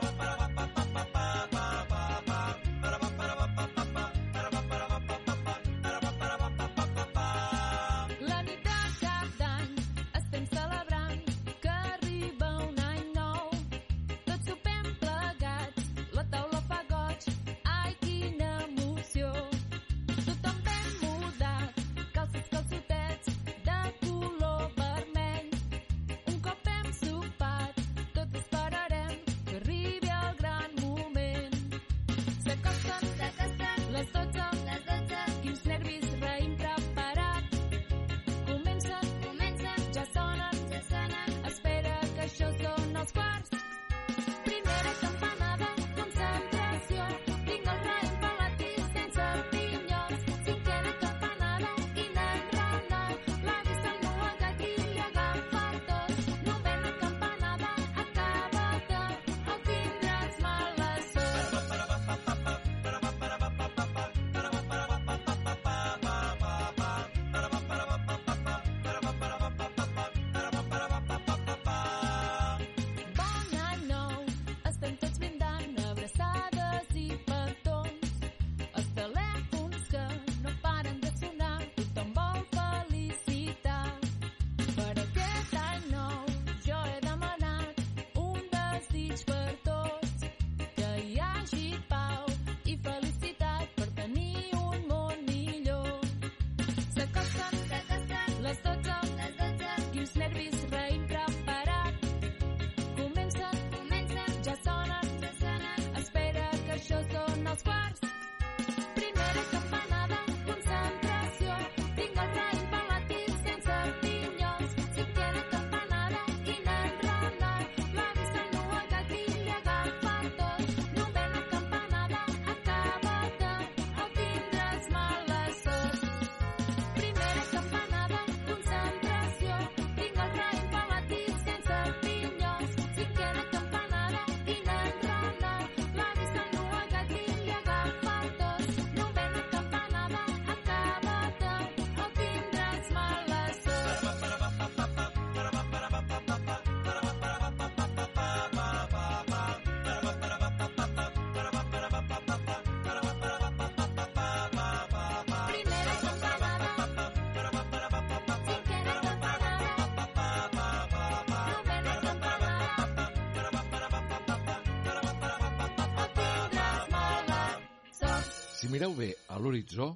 Mireu 168.69 168.93
bé 168.93 169.15
a 169.33 169.39
l'horitzó, 169.41 169.95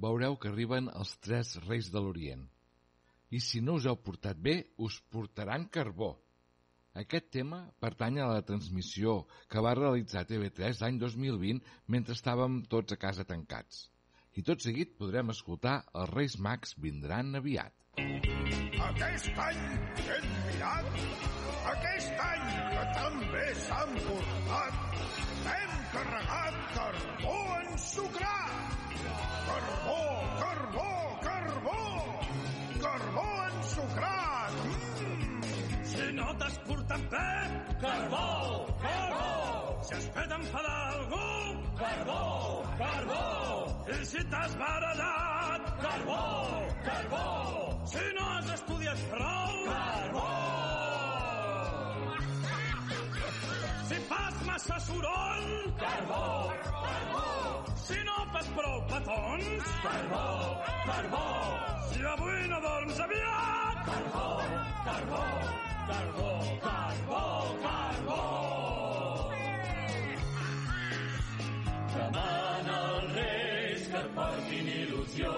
veureu 0.00 0.38
que 0.40 0.48
arriben 0.48 0.86
els 0.96 1.10
tres 1.20 1.50
reis 1.66 1.90
de 1.92 2.00
l'Orient. 2.00 2.44
I 3.36 3.40
si 3.44 3.60
no 3.60 3.74
us 3.76 3.88
heu 3.90 3.98
portat 4.00 4.38
bé, 4.46 4.54
us 4.86 4.96
portaran 5.12 5.66
carbó. 5.74 6.14
Aquest 7.02 7.28
tema 7.36 7.58
pertany 7.84 8.20
a 8.22 8.30
la 8.30 8.44
transmissió 8.48 9.16
que 9.50 9.64
va 9.66 9.74
realitzar 9.76 10.24
TV3 10.30 10.80
l'any 10.80 11.02
2020 11.02 11.60
mentre 11.96 12.16
estàvem 12.16 12.62
tots 12.74 12.96
a 12.96 13.00
casa 13.04 13.28
tancats. 13.28 13.90
I 14.40 14.46
tot 14.48 14.64
seguit 14.64 14.96
podrem 14.96 15.34
escoltar 15.34 15.76
Els 15.92 16.14
Reis 16.14 16.38
Mags 16.48 16.78
vindran 16.80 17.36
aviat. 17.42 17.76
Aquest 18.88 19.44
any 19.50 19.62
hem 20.06 20.32
mirat, 20.48 20.90
aquest 21.76 22.26
any 22.30 22.50
que 22.72 22.90
també 22.96 23.46
s'han 23.68 23.96
portat, 24.08 24.93
hem 25.46 25.72
carregat 25.92 26.54
carbó 26.74 27.36
ensucrat. 27.60 28.52
Carbó, 29.48 30.00
carbó, 30.40 30.90
carbó, 31.22 31.80
carbó 32.82 33.28
ensucrat. 33.50 34.52
Mm. 34.64 35.42
Si 35.84 36.12
no 36.12 36.34
t'has 36.38 36.58
portat 36.66 37.02
bé, 37.10 37.28
carbó, 37.80 38.26
carbó. 38.82 39.82
Si 39.82 39.94
has 39.94 40.06
fet 40.16 40.32
enfadar 40.32 40.80
algú, 40.94 41.28
carbó, 41.78 42.22
carbó. 42.78 43.24
I 43.86 44.04
si 44.04 44.24
t'has 44.30 44.56
barallat, 44.56 45.70
carbó, 45.82 46.22
carbó. 46.84 47.73
Massa 54.54 54.78
soroll, 54.78 55.74
carbó, 55.80 56.52
carbó. 56.86 57.64
Si 57.86 57.98
no 58.04 58.16
fas 58.32 58.48
prou 58.56 58.76
petons, 58.90 59.64
carbó, 59.82 60.26
carbó. 60.86 61.26
Si 61.90 62.00
avui 62.14 62.48
no 62.52 62.60
dorms 62.66 63.00
aviat, 63.00 63.76
carbó, 63.88 64.28
carbó, 64.88 65.22
carbó, 65.90 66.30
carbó, 66.66 67.24
carbó. 67.64 68.22
Demana 71.94 72.76
als 72.92 73.12
reis 73.18 73.88
que 73.90 74.00
et 74.04 74.10
portin 74.18 74.68
il·lusió, 74.80 75.32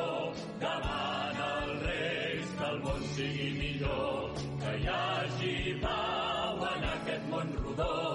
demana 0.66 1.46
als 1.62 1.86
reis 1.88 2.52
que 2.58 2.68
el 2.72 2.82
món 2.84 3.08
sigui 3.14 3.48
millor, 3.62 4.44
que 4.60 4.76
hi 4.82 4.90
hagi 4.98 5.56
pau 5.86 6.68
en 6.74 6.90
aquest 6.96 7.32
món 7.32 7.56
rodó 7.64 8.05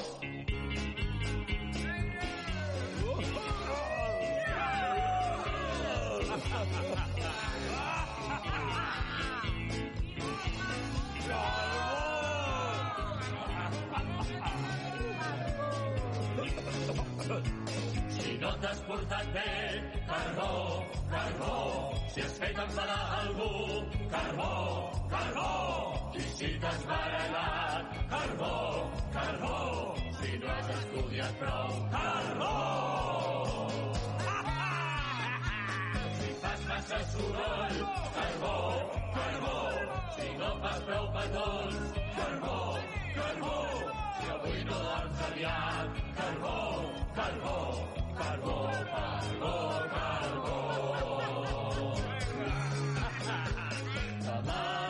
Si 18.09 18.37
no 18.37 18.51
t'has 18.61 18.79
portat 18.87 19.33
bé, 19.33 19.51
carbó, 20.07 20.85
carbó. 21.11 21.93
Si 22.13 22.21
has 22.21 22.39
fet 22.39 22.57
enfadar 22.57 23.01
algú, 23.21 23.85
carbó, 24.09 24.91
carbó. 25.09 26.00
I 26.13 26.19
si 26.19 26.47
t'has 26.59 26.81
barallat, 26.89 27.85
carbó, 28.09 28.55
carbó. 29.13 29.95
Si 30.19 30.37
no 30.39 30.47
has 30.47 30.69
estudiat 30.75 31.33
prou, 31.39 31.69
carbó. 31.93 32.55
Si 36.17 36.29
fas 36.41 36.61
massa 36.67 36.99
soroll, 37.11 37.77
carbó, 38.17 38.55
carbó. 39.15 39.55
Si 40.17 40.27
no 40.41 40.49
fas 40.61 40.79
prou 40.89 41.05
petons, 41.15 41.93
carbó, 42.17 42.57
carbó. 43.15 43.55
Si 44.19 44.25
avui 44.35 44.63
no 44.65 44.77
dorms 44.83 45.21
aviat, 45.29 45.89
carbó, 46.19 46.57
carbó, 47.15 47.57
carbó, 48.19 48.59
carbó, 48.91 49.55
carbó. 49.95 50.61
Demana 54.21 54.80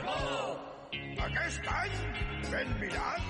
de 0.00 0.06
carbó. 0.06 0.56
Aquest 1.24 1.66
any 1.68 1.96
ben 2.50 2.68
mirat, 2.80 3.22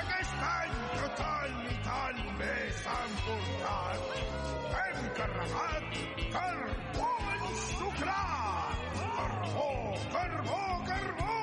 aquest 0.00 0.34
any 0.48 0.74
que 0.94 1.08
tant 1.20 1.60
i 1.70 1.76
tant 1.86 2.22
bé 2.38 2.54
s'han 2.82 3.14
portat. 3.24 4.00
Hem 4.80 4.98
carregat 5.18 5.84
carbó 6.32 7.10
ensucrat. 7.34 8.84
Carbó, 9.16 9.68
carbó, 10.12 10.60
carbó, 10.88 11.34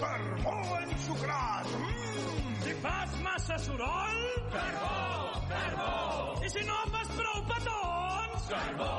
carbó 0.00 0.56
ensucrat. 0.80 1.66
Mm. 1.66 2.62
Si 2.62 2.74
fas 2.82 3.16
massa 3.22 3.58
soroll, 3.58 4.22
carbó, 4.52 5.40
carbó. 5.48 6.44
I 6.44 6.48
si 6.50 6.64
no 6.64 6.78
fas 6.92 7.08
prou 7.16 7.42
petons, 7.52 8.48
carbó, 8.48 8.92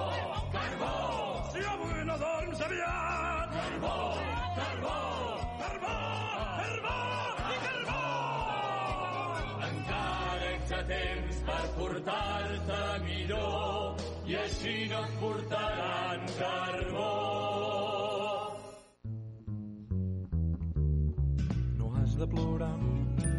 carbó. 0.52 0.94
Si 1.54 1.60
avui 1.74 2.06
no 2.06 2.18
dorms 2.18 2.62
aviat, 2.62 3.52
carbó, 3.54 3.98
carbó, 4.16 4.43
carbó, 4.58 4.98
carbó 5.60 5.96
i 7.54 7.58
carbó. 7.66 8.02
Encara 9.68 10.50
ets 10.52 10.74
a 10.78 10.82
temps 10.92 11.42
per 11.50 11.66
portar-te 11.78 12.82
millor 13.08 14.04
i 14.30 14.38
així 14.44 14.76
no 14.92 15.04
et 15.08 15.16
portaran 15.22 16.26
carbó. 16.40 17.10
No 21.82 21.94
has 21.98 22.18
de 22.22 22.28
plorar, 22.36 22.76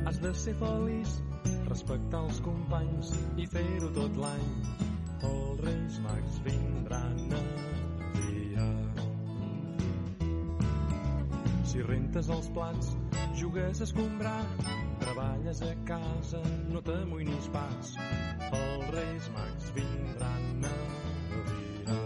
has 0.06 0.20
de 0.26 0.34
ser 0.44 0.56
feliç, 0.62 1.18
respectar 1.70 2.24
els 2.28 2.40
companys 2.46 3.14
i 3.36 3.48
fer-ho 3.56 3.92
tot 4.00 4.22
l'any. 4.26 4.48
Els 5.24 5.60
Reis 5.64 6.00
Mags 6.04 6.40
vindran 6.44 7.20
aviat. 7.30 7.53
Si 11.74 11.82
rentes 11.82 12.28
els 12.30 12.46
plats, 12.54 12.92
jugues 13.34 13.80
a 13.80 13.86
escombrar, 13.88 14.44
treballes 15.00 15.58
a 15.66 15.72
casa, 15.88 16.38
no 16.70 16.78
t'amoïnis 16.86 17.48
pas. 17.50 17.90
Els 18.54 18.92
Reis 18.94 19.26
Mags 19.34 19.72
vindran 19.74 20.68
a 20.68 21.40
virar. 21.48 21.96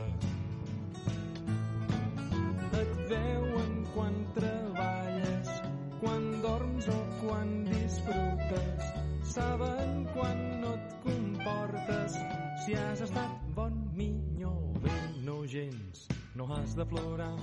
Et 2.80 2.96
veuen 3.12 3.76
quan 3.92 4.18
treballes, 4.40 5.52
quan 6.00 6.26
dorms 6.48 6.88
o 6.88 6.98
quan 7.20 7.54
disfrutes. 7.68 8.90
Saben 9.36 10.06
quan 10.16 10.44
no 10.64 10.72
et 10.80 11.00
comportes, 11.04 12.16
si 12.64 12.80
has 12.86 13.04
estat 13.04 13.36
bon, 13.52 13.76
millor, 14.00 14.80
bé, 14.80 15.00
no 15.28 15.42
gens. 15.44 16.08
No 16.32 16.48
has 16.56 16.72
de 16.72 16.88
plorar, 16.88 17.34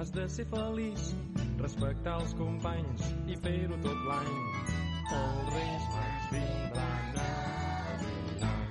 has 0.00 0.10
de 0.10 0.22
ser 0.32 0.46
feliç, 0.48 1.10
respectar 1.60 2.14
els 2.22 2.30
companys 2.38 3.02
i 3.28 3.34
fer-ho 3.44 3.76
tot 3.84 3.98
l'any. 4.08 4.28
Els 5.12 5.48
Reis 5.52 5.88
Mags 5.92 6.30
vindran 6.32 7.18
a 7.20 7.26
dinar. 8.00 8.62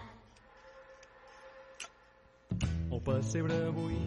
El 2.89 3.03
pessebre 3.09 3.57
avui 3.67 3.99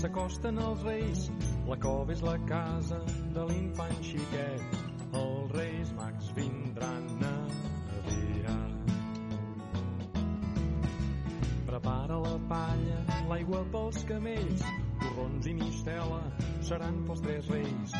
s'acosten 0.00 0.60
els 0.64 0.86
reis, 0.88 1.26
la 1.68 1.76
cova 1.82 2.16
és 2.16 2.24
la 2.24 2.38
casa 2.48 3.02
de 3.36 3.44
l'infant 3.50 4.00
xiquet. 4.08 4.78
Els 5.12 5.52
Reis 5.58 5.92
Mags 5.98 6.30
vindran 6.38 7.10
a. 7.28 7.34
Prepara 11.68 12.16
la 12.20 12.34
palla, 12.48 12.98
l'aigua 13.28 13.60
pels 13.72 14.02
camells, 14.08 14.64
torrons 15.42 15.46
i 15.46 15.54
mistela 15.54 16.22
seran 16.62 17.04
pels 17.06 17.20
tres 17.20 17.46
reis. 17.50 17.94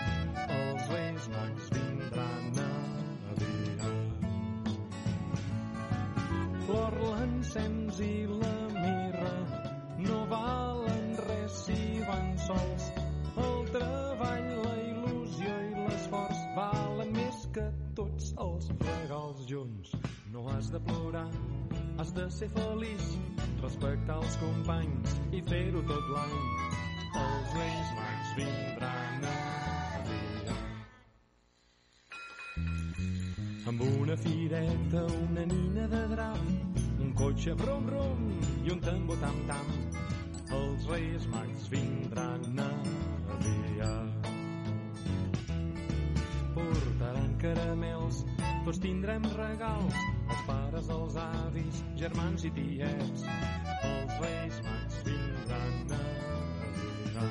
Els 0.48 0.88
reis 0.90 1.28
mags 1.28 1.70
vindran 1.74 2.58
a 2.62 3.34
dinar. 3.40 3.94
Flor, 6.66 6.94
l'encens 7.02 8.00
i 8.00 8.26
la 8.26 8.54
mirra 8.76 9.34
no 9.98 10.26
valen 10.30 11.16
res 11.26 11.64
si 11.66 12.00
van 12.06 12.38
sols. 12.38 12.90
El 13.36 13.66
treball, 13.74 14.48
la 14.62 14.76
il·lusió 14.86 15.56
i 15.66 15.74
l'esforç 15.88 16.44
valen 16.56 17.12
més 17.16 17.46
que 17.52 17.66
tots 17.94 18.34
els 18.38 18.70
regals 18.86 19.46
junts. 19.48 19.96
No 20.32 20.46
has 20.48 20.70
de 20.70 20.80
plorar, 20.80 21.28
has 21.98 22.14
de 22.14 22.30
ser 22.30 22.48
feliç, 22.54 23.18
respectar 23.62 24.22
els 24.22 24.38
companys 24.44 25.18
i 25.32 25.42
fer-ho 25.50 25.82
tot 25.90 26.14
l'any. 26.14 26.91
Els 27.12 27.54
Reis 27.54 27.88
Mags 27.96 28.30
vindran 28.36 29.24
a 29.28 30.00
dinar. 30.06 30.62
Amb 33.68 33.82
una 33.88 34.16
fireta, 34.16 35.02
una 35.24 35.44
nina 35.50 35.84
de 35.92 36.00
drap, 36.14 36.46
un 37.04 37.12
cotxe 37.18 37.52
brum 37.60 38.24
i 38.64 38.72
un 38.72 38.80
tambor 38.80 39.20
tam 39.20 39.36
tam. 39.50 39.74
Els 40.60 40.88
Reis 40.88 41.28
Mags 41.34 41.68
vindran 41.72 42.64
a 42.64 42.70
dinar. 43.44 44.00
Portaran 46.56 47.36
caramels, 47.44 48.24
tots 48.64 48.80
tindrem 48.80 49.28
regals, 49.36 50.00
els 50.30 50.42
pares, 50.48 50.90
els 50.96 51.20
avis, 51.26 51.84
germans 52.00 52.48
i 52.48 52.56
tiets. 52.56 53.28
Els 53.92 54.18
Reis 54.24 54.60
Mags 54.68 55.00
vindran 55.08 55.96
a 56.00 56.31
dinar. 57.12 57.30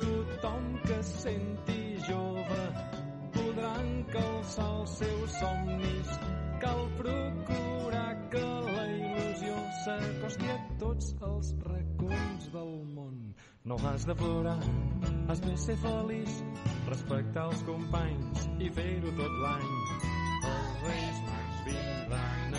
Tothom 0.00 0.64
que 0.86 1.02
senti 1.02 1.96
jove 2.06 2.62
podrà 3.34 3.72
encalçar 3.82 4.68
els 4.80 4.96
seus 4.98 5.38
somnis. 5.40 6.18
Cal 6.60 6.86
procurar 6.98 8.10
que 8.32 8.42
la 8.42 8.86
il·lusió 8.94 9.56
s'acosti 9.84 10.50
a 10.50 10.58
tots 10.80 11.14
els 11.30 11.52
racons 11.66 12.50
del 12.52 12.74
món. 12.96 13.34
No 13.64 13.76
has 13.82 14.06
de 14.06 14.14
plorar, 14.14 14.58
has 15.28 15.40
de 15.42 15.56
ser 15.58 15.76
feliç, 15.82 16.42
respectar 16.88 17.48
els 17.50 17.62
companys 17.66 18.48
i 18.62 18.70
fer-ho 18.70 19.14
tot 19.18 19.40
l'any. 19.44 19.72
Els 20.46 20.84
Reis 20.86 21.22
Mags 21.26 21.64
vindran 21.66 22.55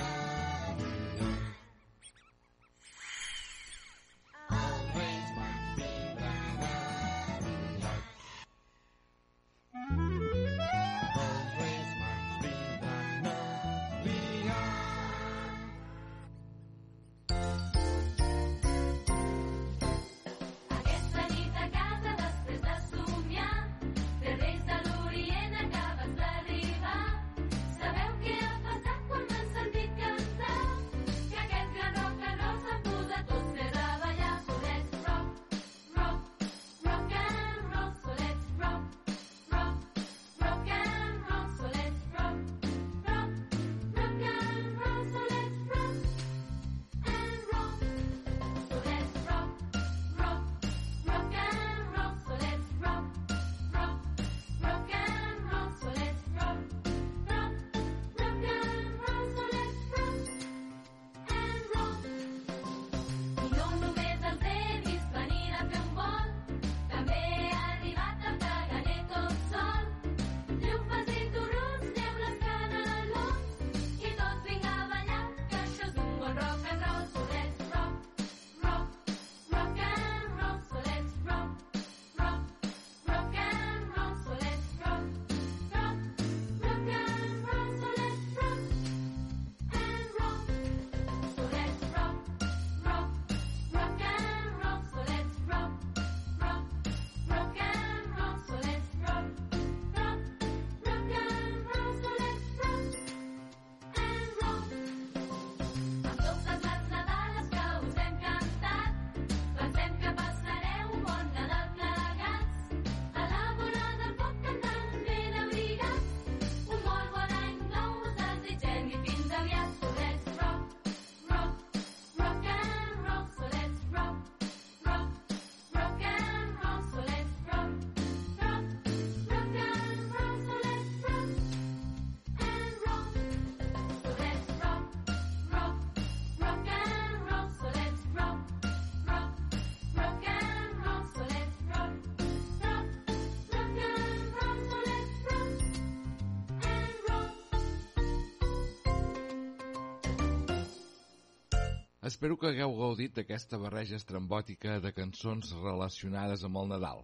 Espero 152.08 152.38
que 152.40 152.48
hagueu 152.48 152.74
gaudit 152.80 153.16
d'aquesta 153.18 153.58
barreja 153.60 153.98
estrambòtica 154.00 154.78
de 154.84 154.94
cançons 154.96 155.50
relacionades 155.64 156.46
amb 156.48 156.60
el 156.62 156.70
Nadal. 156.72 157.02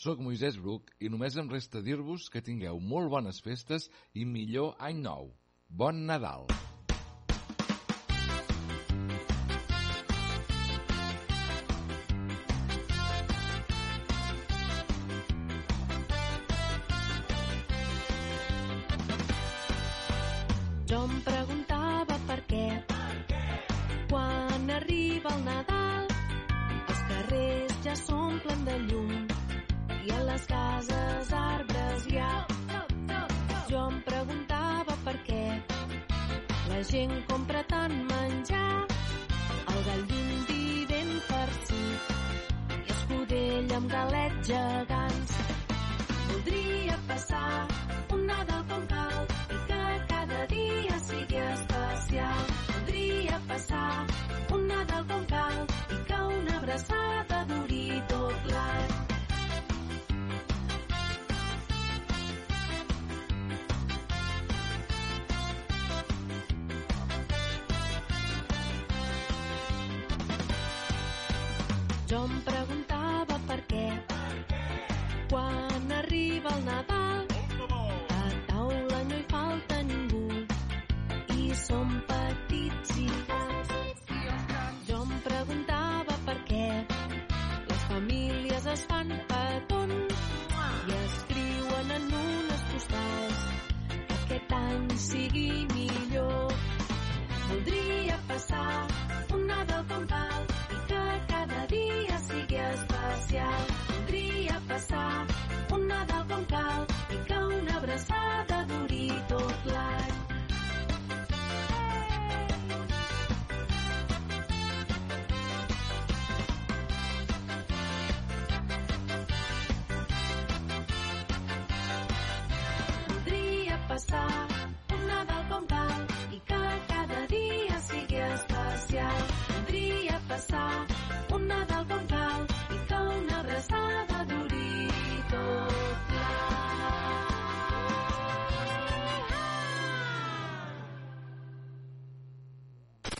Soc 0.00 0.20
Moisès 0.26 0.58
Bruc 0.64 0.92
i 1.00 1.08
només 1.14 1.38
em 1.40 1.48
resta 1.54 1.80
dir-vos 1.86 2.28
que 2.34 2.44
tingueu 2.50 2.82
molt 2.92 3.08
bones 3.14 3.40
festes 3.46 3.88
i 4.12 4.28
millor 4.34 4.74
any 4.90 5.00
nou. 5.08 5.32
Bon 5.84 6.04
Nadal! 6.12 6.50